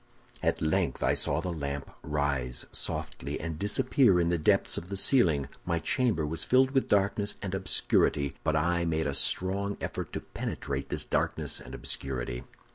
"At 0.41 0.63
length 0.63 1.03
I 1.03 1.13
saw 1.13 1.41
the 1.41 1.53
lamp 1.53 1.91
rise 2.01 2.65
softly, 2.71 3.39
and 3.39 3.59
disappear 3.59 4.19
in 4.19 4.29
the 4.29 4.39
depths 4.39 4.75
of 4.75 4.87
the 4.87 4.97
ceiling; 4.97 5.47
my 5.63 5.77
chamber 5.77 6.25
was 6.25 6.43
filled 6.43 6.71
with 6.71 6.87
darkness 6.89 7.35
and 7.43 7.53
obscurity, 7.53 8.35
but 8.43 8.55
I 8.55 8.83
made 8.83 9.05
a 9.05 9.13
strong 9.13 9.77
effort 9.79 10.11
to 10.13 10.21
penetrate 10.21 10.89
this 10.89 11.05
darkness 11.05 11.59
and 11.59 11.75
obscurity. 11.75 12.43